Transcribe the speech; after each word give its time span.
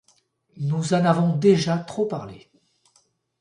Nous 0.57 0.93
en 0.95 1.05
avons 1.05 1.35
déjà 1.35 1.77
trop 1.77 2.07
parlé. 2.07 2.49